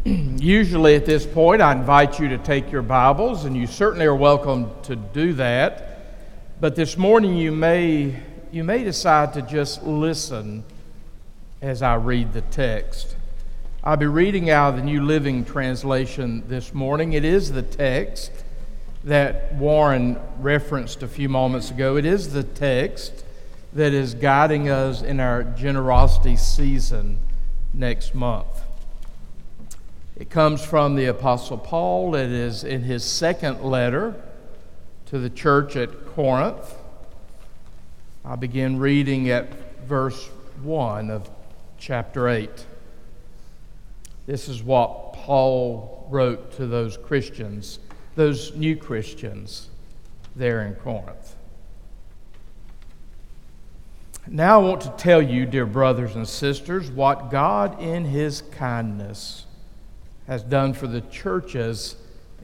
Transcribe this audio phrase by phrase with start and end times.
[0.04, 4.14] Usually at this point, I invite you to take your Bibles, and you certainly are
[4.14, 6.58] welcome to do that.
[6.58, 8.18] But this morning, you may,
[8.50, 10.64] you may decide to just listen
[11.60, 13.14] as I read the text.
[13.84, 17.12] I'll be reading out of the New Living Translation this morning.
[17.12, 18.32] It is the text
[19.04, 21.98] that Warren referenced a few moments ago.
[21.98, 23.22] It is the text
[23.74, 27.18] that is guiding us in our generosity season
[27.74, 28.46] next month.
[30.20, 32.14] It comes from the Apostle Paul.
[32.14, 34.14] It is in his second letter
[35.06, 36.74] to the church at Corinth.
[38.22, 39.48] I'll begin reading at
[39.86, 40.28] verse
[40.62, 41.30] 1 of
[41.78, 42.50] chapter 8.
[44.26, 47.78] This is what Paul wrote to those Christians,
[48.14, 49.70] those new Christians
[50.36, 51.34] there in Corinth.
[54.26, 59.46] Now I want to tell you, dear brothers and sisters, what God in His kindness
[60.30, 61.96] has done for the churches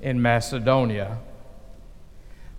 [0.03, 1.19] in Macedonia.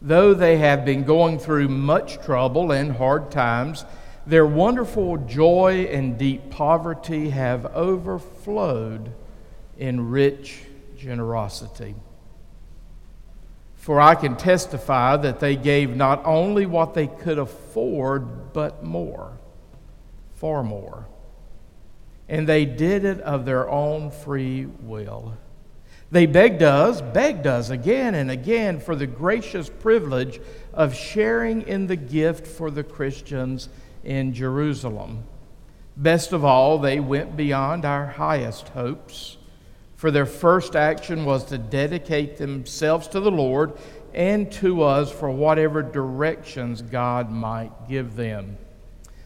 [0.01, 3.83] Though they have been going through much trouble and hard times,
[4.25, 9.11] their wonderful joy and deep poverty have overflowed
[9.77, 10.61] in rich
[10.97, 11.95] generosity.
[13.75, 19.33] For I can testify that they gave not only what they could afford, but more,
[20.35, 21.05] far more
[22.29, 25.37] and they did it of their own free will.
[26.09, 30.39] They begged us, begged us again and again for the gracious privilege
[30.73, 33.67] of sharing in the gift for the Christians
[34.03, 35.23] in Jerusalem.
[35.97, 39.37] Best of all, they went beyond our highest hopes,
[39.95, 43.73] for their first action was to dedicate themselves to the Lord
[44.13, 48.57] and to us for whatever directions God might give them.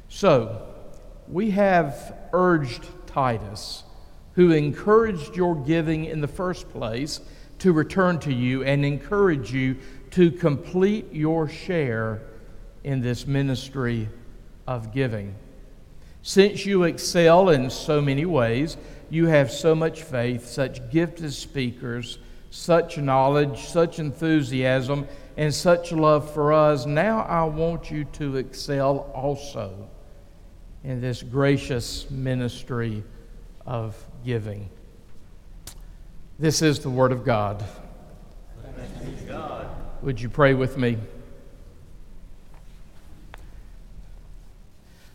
[0.07, 0.70] So,
[1.31, 3.83] we have urged Titus,
[4.33, 7.21] who encouraged your giving in the first place,
[7.59, 9.77] to return to you and encourage you
[10.09, 12.21] to complete your share
[12.83, 14.09] in this ministry
[14.67, 15.35] of giving.
[16.23, 18.77] Since you excel in so many ways,
[19.09, 22.17] you have so much faith, such gifted speakers,
[22.49, 29.11] such knowledge, such enthusiasm, and such love for us, now I want you to excel
[29.13, 29.89] also
[30.83, 33.03] in this gracious ministry
[33.65, 34.69] of giving.
[36.39, 37.63] This is the Word of God.
[39.27, 39.67] God.
[40.01, 40.97] Would you pray with me?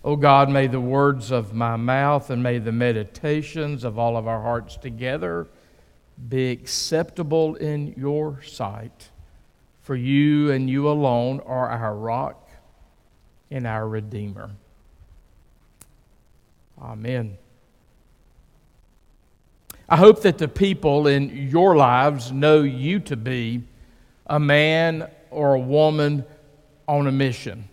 [0.04, 4.16] O oh God, may the words of my mouth and may the meditations of all
[4.16, 5.48] of our hearts together
[6.28, 9.10] be acceptable in your sight.
[9.80, 12.48] For you and you alone are our rock
[13.50, 14.52] and our Redeemer.
[16.80, 17.38] Amen.
[19.88, 23.62] I hope that the people in your lives know you to be
[24.26, 26.24] a man or a woman
[26.88, 27.68] on a mission.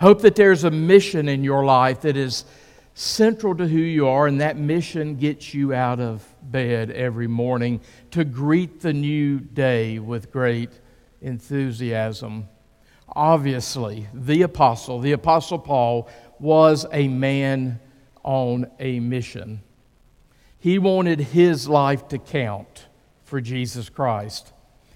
[0.00, 2.44] Hope that there's a mission in your life that is
[2.94, 7.80] central to who you are, and that mission gets you out of bed every morning
[8.10, 10.70] to greet the new day with great
[11.20, 12.48] enthusiasm.
[13.08, 16.08] Obviously, the apostle, the apostle Paul,
[16.38, 17.78] was a man
[18.22, 19.62] on a mission.
[20.58, 22.86] He wanted his life to count
[23.24, 24.52] for Jesus Christ.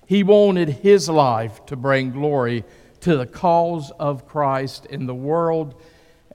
[0.07, 2.65] He wanted his life to bring glory
[3.01, 5.81] to the cause of Christ in the world.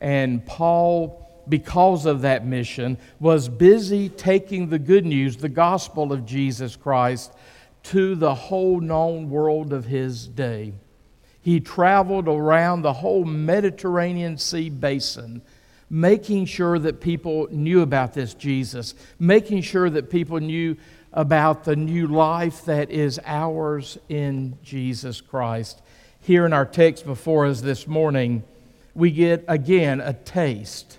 [0.02, 6.26] And Paul, because of that mission, was busy taking the good news, the gospel of
[6.26, 7.34] Jesus Christ,
[7.84, 10.74] to the whole known world of his day.
[11.42, 15.42] He traveled around the whole Mediterranean Sea basin
[15.92, 20.78] making sure that people knew about this Jesus, making sure that people knew
[21.12, 25.82] about the new life that is ours in Jesus Christ.
[26.22, 28.44] Here in our text before us this morning,
[28.96, 30.98] we get again a taste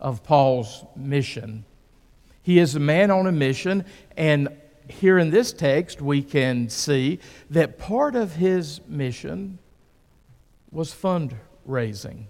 [0.00, 1.64] of Paul's mission.
[2.42, 3.84] He is a man on a mission,
[4.16, 4.48] and
[4.88, 9.60] here in this text, we can see that part of his mission
[10.72, 12.24] was fundraising.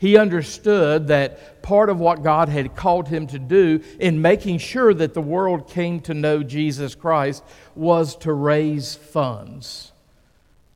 [0.00, 4.94] He understood that part of what God had called him to do in making sure
[4.94, 7.44] that the world came to know Jesus Christ
[7.74, 9.92] was to raise funds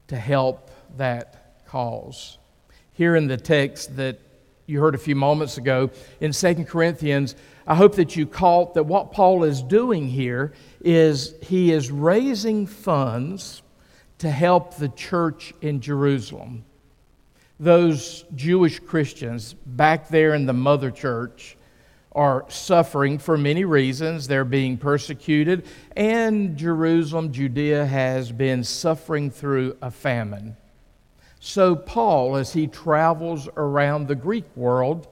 [0.09, 2.37] to help that cause.
[2.93, 4.19] Here in the text that
[4.67, 5.91] you heard a few moments ago
[6.21, 7.35] in 2 Corinthians,
[7.67, 12.67] I hope that you caught that what Paul is doing here is he is raising
[12.67, 13.63] funds
[14.19, 16.67] to help the church in Jerusalem
[17.59, 21.57] those Jewish Christians back there in the mother church
[22.13, 24.27] are suffering for many reasons.
[24.27, 25.67] They're being persecuted,
[25.97, 30.57] and Jerusalem, Judea, has been suffering through a famine.
[31.41, 35.09] So, Paul, as he travels around the Greek world,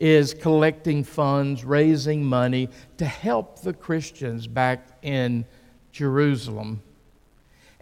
[0.00, 2.68] is collecting funds, raising money
[2.98, 5.44] to help the Christians back in
[5.92, 6.82] Jerusalem.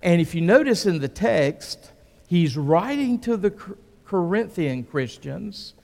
[0.02, 1.91] And if you notice in the text,
[2.32, 3.52] he's writing to the
[4.05, 5.75] Corinthian Christians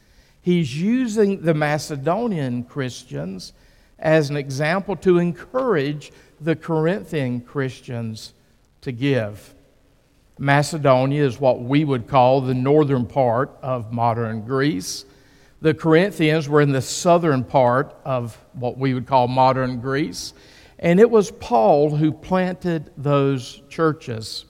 [0.48, 3.52] He's using the Macedonian Christians
[3.98, 6.10] as an example to encourage
[6.40, 8.32] the Corinthian Christians
[8.80, 9.54] to give.
[10.38, 15.04] Macedonia is what we would call the northern part of modern Greece.
[15.60, 20.32] The Corinthians were in the southern part of what we would call modern Greece.
[20.78, 24.46] And it was Paul who planted those churches.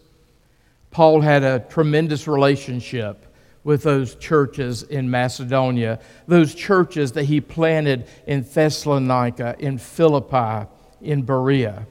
[0.99, 3.25] Paul had a tremendous relationship
[3.63, 10.69] with those churches in Macedonia, those churches that he planted in Thessalonica, in Philippi,
[11.01, 11.87] in Berea.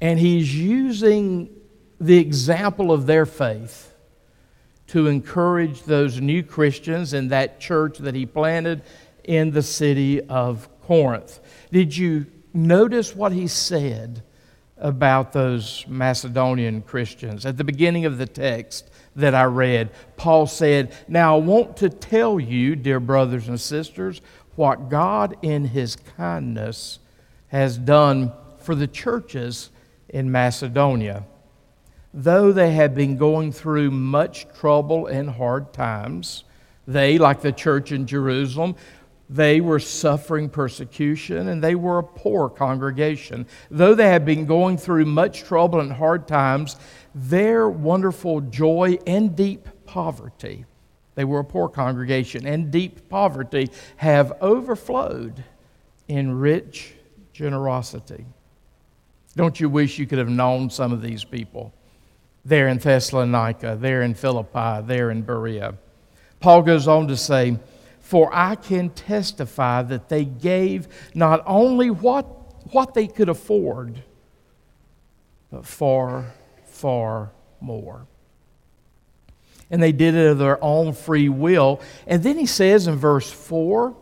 [0.00, 1.50] And he's using
[2.00, 3.94] the example of their faith
[4.88, 8.82] to encourage those new Christians in that church that he planted
[9.22, 11.38] in the city of Corinth.
[11.70, 14.24] Did you notice what he said
[14.80, 18.90] about those Macedonian Christians at the beginning of the text?
[19.16, 19.90] that I read.
[20.16, 24.20] Paul said, Now I want to tell you, dear brothers and sisters,
[24.56, 26.98] what God in His kindness
[27.48, 29.70] has done for the churches
[30.08, 31.24] in Macedonia.
[32.12, 36.44] Though they had been going through much trouble and hard times,
[36.86, 38.74] they, like the church in Jerusalem,
[39.30, 43.46] they were suffering persecution and they were a poor congregation.
[43.70, 46.76] Though they had been going through much trouble and hard times,
[47.14, 50.64] their wonderful joy and deep poverty,
[51.14, 53.68] they were a poor congregation, and deep poverty
[53.98, 55.44] have overflowed
[56.08, 56.94] in rich
[57.32, 58.26] generosity.
[59.36, 61.72] Don't you wish you could have known some of these people
[62.44, 65.74] there in Thessalonica, there in Philippi, there in Berea?
[66.40, 67.56] Paul goes on to say,
[68.10, 72.24] For I can testify that they gave not only what,
[72.72, 74.02] what they could afford,
[75.52, 76.32] but far
[76.64, 77.30] far
[77.60, 78.08] more.
[79.70, 81.80] And they did it of their own free will.
[82.04, 83.94] And then he says in verse 4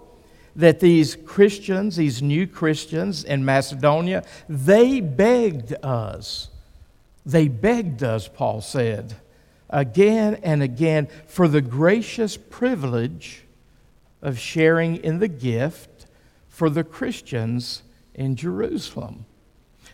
[0.56, 6.48] that these Christians, these new Christians in Macedonia, they begged us.
[7.26, 9.16] They begged us, Paul said,
[9.68, 13.44] again and again for the gracious privilege
[14.22, 16.06] of sharing in the gift
[16.48, 17.82] for the Christians
[18.14, 19.26] in Jerusalem.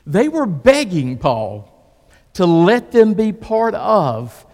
[0.06, 1.70] They were begging Paul
[2.34, 4.46] to let them be part of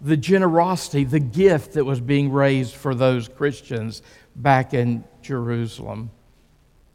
[0.00, 4.02] the generosity, the gift that was being raised for those Christians
[4.34, 6.10] back in Jerusalem.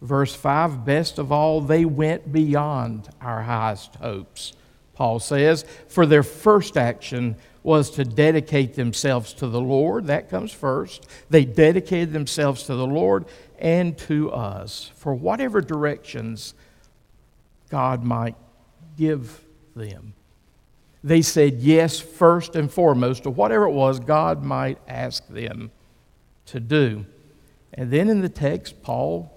[0.01, 4.53] Verse 5 Best of all, they went beyond our highest hopes,
[4.93, 7.37] Paul says, for their first action
[7.67, 10.07] was to dedicate themselves to the Lord.
[10.07, 11.05] That comes first.
[11.29, 13.25] They dedicated themselves to the Lord
[13.59, 16.53] and to us for whatever directions
[17.69, 18.35] God might
[18.97, 19.41] give
[19.75, 20.13] them
[21.03, 25.71] they said yes first and foremost to whatever it was God might ask them
[26.47, 27.05] to do.
[27.73, 29.31] And then in the text, Paul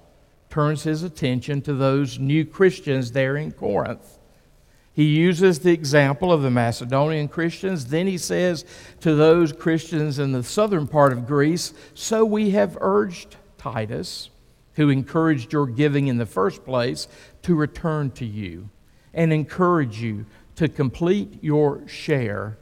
[0.48, 4.18] turns his attention to those new Christians there in Corinth.
[5.00, 7.86] He uses the example of the Macedonian Christians.
[7.86, 8.66] Then he says
[9.00, 14.28] to those Christians in the southern part of Greece, So we have urged Titus,
[14.74, 17.08] who encouraged your giving in the first place,
[17.44, 18.68] to return to you
[19.14, 20.26] and encourage you
[20.56, 22.58] to complete your share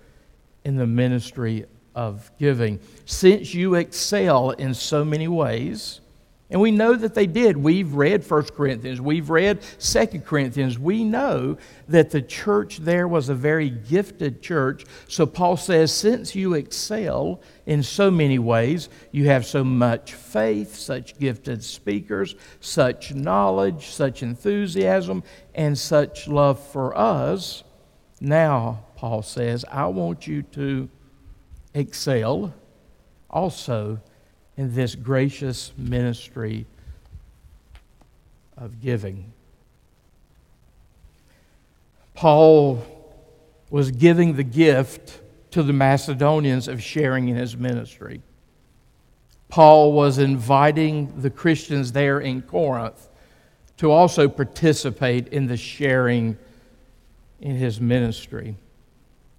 [0.63, 1.65] in the ministry
[1.97, 2.79] of giving.
[3.05, 6.03] Since you excel in so many ways,
[6.51, 7.57] and we know that they did.
[7.57, 10.79] We've read 1 Corinthians, we've read 2 Corinthians.
[10.79, 14.85] We know that the church there was a very gifted church.
[15.09, 20.75] So Paul says, since you excel in so many ways, you have so much faith,
[20.75, 25.23] such gifted speakers, such knowledge, such enthusiasm,
[25.55, 27.65] and such love for us
[28.21, 30.89] now, Paul says, I want you to
[31.75, 32.53] excel
[33.31, 34.01] also
[34.59, 36.67] in this gracious ministry
[38.57, 39.33] of giving.
[42.13, 42.85] Paul
[43.71, 45.21] was giving the gift
[45.53, 48.21] to the Macedonians of sharing in his ministry.
[49.49, 53.09] Paul was inviting the Christians there in Corinth
[53.77, 56.37] to also participate in the sharing
[57.41, 58.57] in his ministry.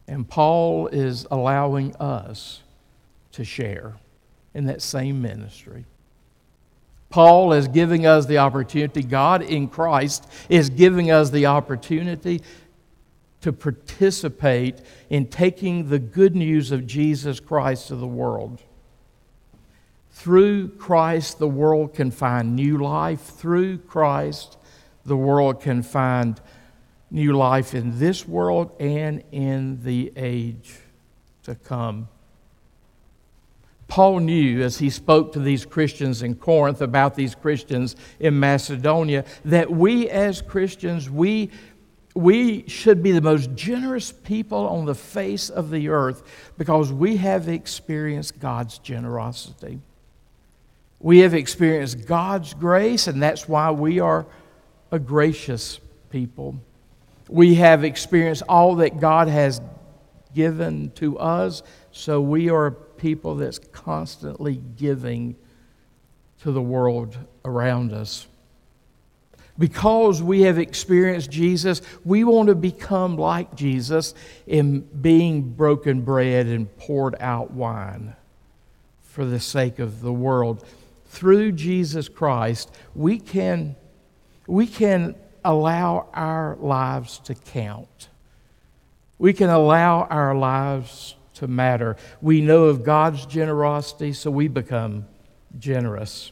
[0.08, 2.62] And Paul is allowing us
[3.34, 3.96] to share
[4.54, 5.86] in that same ministry.
[7.10, 12.42] Paul is giving us the opportunity, God in Christ is giving us the opportunity
[13.42, 18.62] to participate in taking the good news of Jesus Christ to the world.
[20.12, 23.22] Through Christ, the world can find new life.
[23.22, 24.58] Through Christ,
[25.06, 26.40] the world can find
[27.10, 30.76] new life in this world and in the age
[31.44, 32.10] to come.
[33.90, 39.26] Paul knew as he spoke to these Christians in Corinth about these Christians in Macedonia
[39.44, 41.50] that we as Christians, we,
[42.14, 46.22] we should be the most generous people on the face of the earth
[46.56, 49.80] because we have experienced God's generosity.
[51.00, 54.28] We have experienced God's grace, and that's why we are
[54.92, 55.80] a gracious
[56.12, 56.60] people.
[57.28, 59.62] We have experienced all that God has
[60.36, 65.36] given to us, so we are people that's constantly giving
[66.42, 68.28] to the world around us.
[69.58, 74.14] Because we have experienced Jesus, we want to become like Jesus
[74.48, 78.16] in being broken bread and poured out wine
[79.02, 80.66] for the sake of the world.
[81.08, 83.76] Through Jesus Christ, we can,
[84.48, 88.08] we can allow our lives to count.
[89.18, 91.96] We can allow our lives to matter.
[92.22, 95.06] We know of God's generosity, so we become
[95.58, 96.32] generous.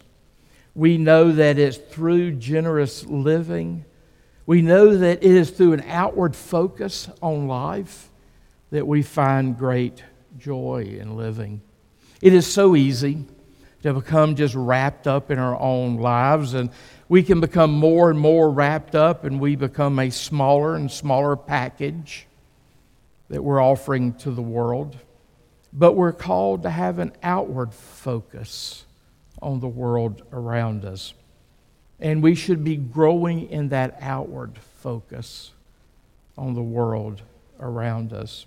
[0.76, 3.86] We know that it's through generous living.
[4.46, 8.10] We know that it is through an outward focus on life
[8.70, 10.04] that we find great
[10.38, 11.62] joy in living.
[12.22, 13.26] It is so easy
[13.84, 16.70] to become just wrapped up in our own lives, and
[17.10, 21.36] we can become more and more wrapped up, and we become a smaller and smaller
[21.36, 22.27] package
[23.30, 24.98] that we're offering to the world,
[25.74, 28.86] but we're called to have an outward focus
[29.42, 31.14] on the world around us.
[32.00, 35.52] And we should be growing in that outward focus
[36.38, 37.22] on the world
[37.60, 38.46] around us.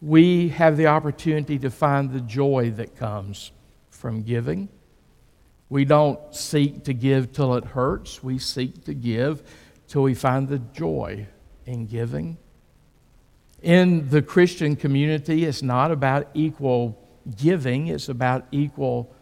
[0.00, 3.52] We have the opportunity to find the joy that comes
[3.90, 4.68] from giving.
[5.68, 8.22] We don't seek to give till it hurts.
[8.22, 9.42] We seek to give
[9.86, 11.28] till we find the joy
[11.64, 12.36] in giving
[13.62, 16.98] in the Christian community, it's not about equal
[17.36, 19.14] giving, it's about equal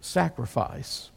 [0.00, 1.10] sacrifice.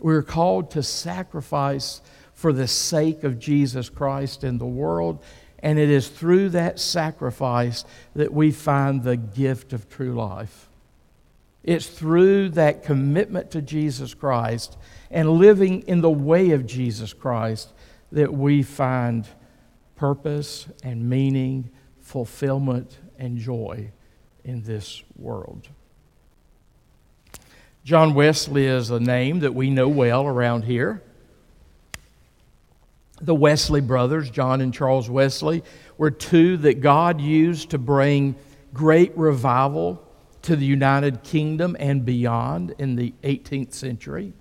[0.00, 2.02] We're called to sacrifice
[2.34, 5.22] for the sake of Jesus Christ in the world,
[5.60, 10.68] and it is through that sacrifice that we find the gift of true life.
[11.62, 14.76] It's through that commitment to Jesus Christ
[15.10, 17.72] and living in the way of Jesus Christ
[18.12, 19.26] that we find
[19.96, 21.70] purpose and meaning,
[22.00, 23.90] fulfillment and joy
[24.44, 25.68] in this world.
[27.84, 31.02] John Wesley is a name that we know well around here.
[33.20, 35.62] The Wesley brothers, John and Charles Wesley,
[35.96, 38.34] were two that God used to bring
[38.72, 40.02] great revival
[40.42, 44.32] to the United Kingdom and beyond in the 18th century.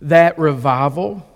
[0.00, 1.26] That revival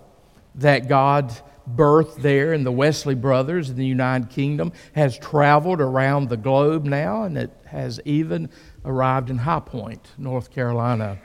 [0.55, 1.33] that God
[1.67, 6.85] birth there in the Wesley Brothers in the United Kingdom has traveled around the globe
[6.85, 8.49] now, and it has even
[8.83, 11.19] arrived in High Point, North Carolina.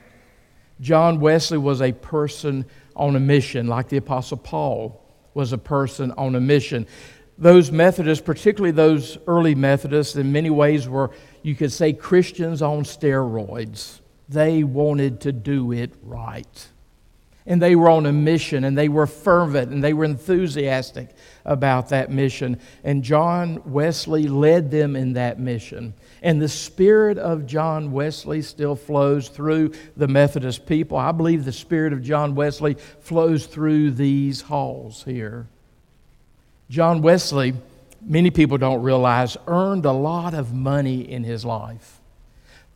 [0.81, 2.65] John Wesley was a person
[2.97, 5.05] on a mission, like the Apostle Paul
[5.35, 6.87] was a person on a mission.
[7.39, 11.11] Those Methodists, particularly those early Methodists, in many ways were,
[11.43, 14.01] you could say, Christians on steroids.
[14.29, 16.69] They wanted to do it right
[17.47, 21.09] and they were on a mission and they were fervent and they were enthusiastic
[21.45, 22.61] about that mission.
[22.85, 25.95] And John Wesley led them in that mission.
[26.23, 30.99] And the spirit of John Wesley still flows through the Methodist people.
[30.99, 35.47] I believe the spirit of John Wesley flows through these halls here.
[36.69, 37.55] John Wesley,
[38.03, 42.01] many people don't realize, earned a lot of money in his life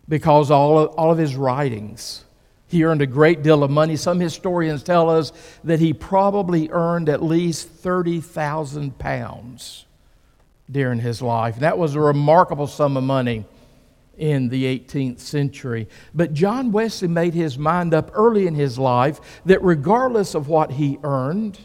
[0.08, 2.24] because all of, all of his writings
[2.66, 3.96] he earned a great deal of money.
[3.96, 5.32] Some historians tell us
[5.64, 9.84] that he probably earned at least 30,000 pounds
[10.70, 11.58] during his life.
[11.60, 13.44] That was a remarkable sum of money
[14.16, 15.88] in the 18th century.
[16.14, 20.72] But John Wesley made his mind up early in his life that regardless of what
[20.72, 21.58] he earned,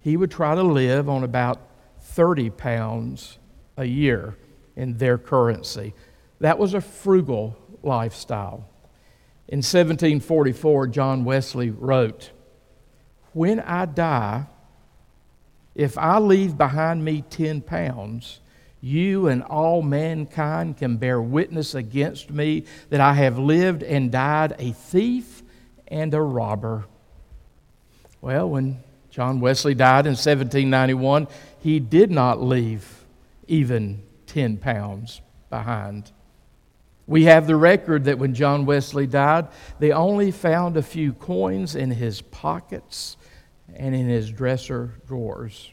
[0.00, 1.60] he would try to live on about
[2.00, 3.38] 30 pounds
[3.76, 4.36] a year
[4.76, 5.94] in their currency.
[6.40, 8.68] That was a frugal lifestyle.
[9.46, 12.30] In 1744, John Wesley wrote,
[13.32, 14.46] When I die,
[15.74, 18.40] if I leave behind me 10 pounds,
[18.80, 24.54] you and all mankind can bear witness against me that I have lived and died
[24.58, 25.42] a thief
[25.88, 26.84] and a robber.
[28.20, 31.28] Well, when John Wesley died in 1791,
[31.60, 33.04] he did not leave
[33.46, 35.20] even 10 pounds
[35.50, 36.10] behind.
[37.06, 41.74] We have the record that when John Wesley died, they only found a few coins
[41.74, 43.16] in his pockets
[43.74, 45.72] and in his dresser drawers.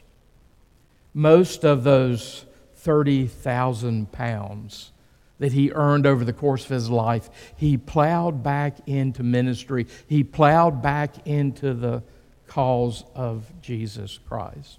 [1.14, 2.44] Most of those
[2.76, 4.92] 30,000 pounds
[5.38, 9.86] that he earned over the course of his life, he plowed back into ministry.
[10.06, 12.02] He plowed back into the
[12.46, 14.78] cause of Jesus Christ.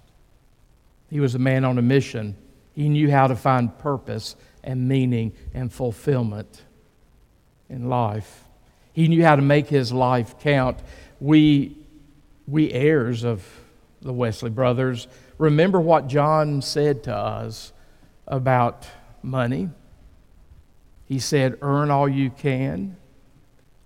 [1.10, 2.36] He was a man on a mission.
[2.72, 6.62] He knew how to find purpose and meaning and fulfillment
[7.68, 8.44] in life.
[8.92, 10.78] He knew how to make his life count.
[11.20, 11.76] We,
[12.48, 13.46] we heirs of
[14.02, 15.06] the Wesley brothers,
[15.38, 17.72] remember what John said to us
[18.26, 18.86] about
[19.22, 19.70] money.
[21.06, 22.96] He said, Earn all you can,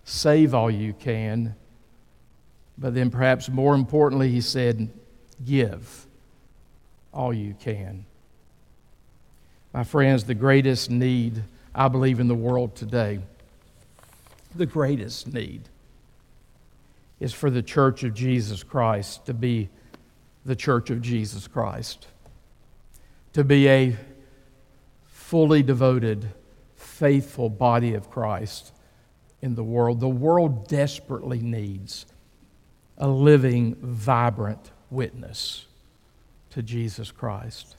[0.04, 1.54] save all you can,
[2.76, 4.90] but then perhaps more importantly, he said,
[5.44, 6.06] Give
[7.12, 8.04] all you can.
[9.72, 11.42] My friends, the greatest need,
[11.75, 13.20] I believe, in the world today,
[14.54, 15.62] the greatest need,
[17.20, 19.68] is for the church of Jesus Christ to be
[20.44, 22.06] the church of Jesus Christ,
[23.34, 23.96] to be a
[25.06, 26.30] fully devoted,
[26.76, 28.72] faithful body of Christ
[29.42, 30.00] in the world.
[30.00, 32.06] The world desperately needs
[32.96, 35.66] a living, vibrant witness
[36.50, 37.76] to Jesus Christ.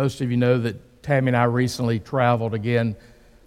[0.00, 2.96] Most of you know that Tammy and I recently traveled again,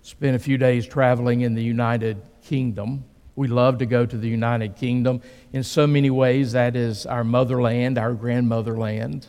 [0.04, 3.06] spent a few days traveling in the United Kingdom.
[3.36, 5.24] We love to go to the United Kingdom.
[5.52, 9.26] In so many ways, that is our motherland, our grandmotherland.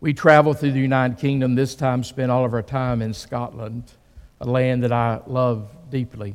[0.00, 3.84] We traveled through the United Kingdom, this time spent all of our time in Scotland,
[4.40, 6.34] a land that I love deeply.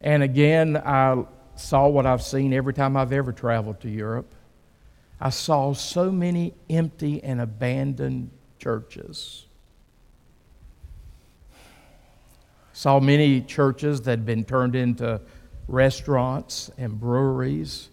[0.00, 1.22] And again, I
[1.54, 4.34] saw what I've seen every time I've ever traveled to Europe.
[5.20, 9.44] I saw so many empty and abandoned churches.
[12.72, 15.20] Saw many churches that had been turned into
[15.68, 17.90] restaurants and breweries.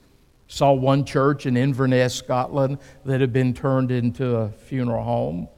[0.48, 5.50] Saw one church in Inverness, Scotland, that had been turned into a funeral home.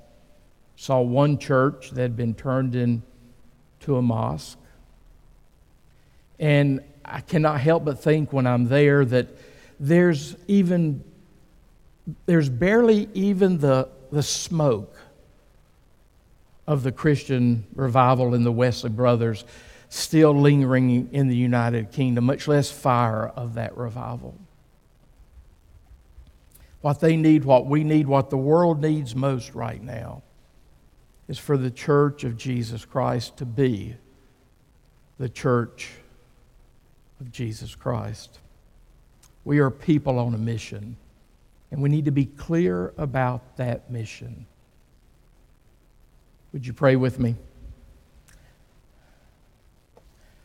[0.75, 4.57] Saw one church that had been turned into a mosque.
[6.39, 9.27] And I cannot help but think when I'm there that
[9.79, 11.03] there's even
[12.25, 14.95] there's barely even the, the smoke
[16.67, 19.43] of the Christian revival in the Wesley Brothers
[19.89, 24.37] still lingering in the United Kingdom, much less fire of that revival.
[26.81, 30.21] What they need, what we need, what the world needs most right now
[31.27, 33.95] is for the church of Jesus Christ to be
[35.17, 35.89] the church
[37.19, 38.39] of Jesus Christ.
[39.43, 40.95] We are people on a mission.
[41.71, 44.47] And we need to be clear about that mission.
[46.51, 47.35] Would you pray with me?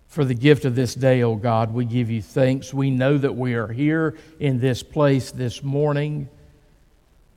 [0.07, 2.73] For the gift of this day, O oh God, we give you thanks.
[2.73, 6.29] We know that we are here in this place this morning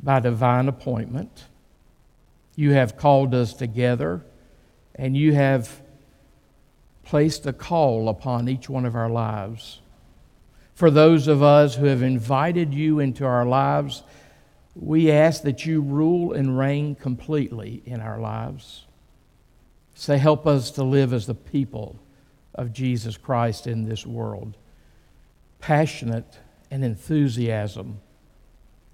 [0.01, 1.45] by divine appointment.
[2.55, 4.23] You have called us together,
[4.93, 5.81] and you have
[7.03, 9.79] placed a call upon each one of our lives
[10.77, 14.03] for those of us who have invited you into our lives,
[14.75, 18.85] we ask that you rule and reign completely in our lives.
[19.95, 21.97] Say, help us to live as the people
[22.53, 24.55] of Jesus Christ in this world.
[25.59, 26.37] Passionate
[26.69, 27.99] and enthusiasm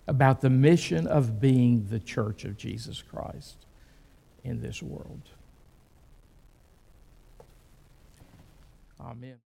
[0.08, 3.58] about the mission of being the church of Jesus Christ
[4.41, 5.24] in this world.
[9.02, 9.36] Amen.